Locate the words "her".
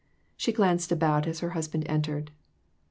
1.41-1.51